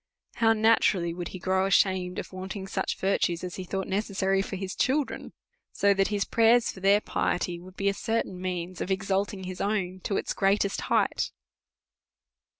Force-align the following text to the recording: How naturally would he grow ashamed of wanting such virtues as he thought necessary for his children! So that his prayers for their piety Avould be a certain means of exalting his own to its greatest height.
How 0.37 0.53
naturally 0.53 1.13
would 1.13 1.27
he 1.27 1.37
grow 1.37 1.67
ashamed 1.67 2.17
of 2.17 2.33
wanting 2.33 2.65
such 2.65 2.97
virtues 2.97 3.43
as 3.43 3.57
he 3.57 3.63
thought 3.63 3.85
necessary 3.85 4.41
for 4.41 4.55
his 4.55 4.75
children! 4.75 5.31
So 5.73 5.93
that 5.93 6.07
his 6.07 6.25
prayers 6.25 6.71
for 6.71 6.79
their 6.79 6.99
piety 7.01 7.59
Avould 7.59 7.75
be 7.75 7.87
a 7.87 7.93
certain 7.93 8.41
means 8.41 8.81
of 8.81 8.89
exalting 8.89 9.43
his 9.43 9.61
own 9.61 9.99
to 10.05 10.17
its 10.17 10.33
greatest 10.33 10.81
height. 10.89 11.29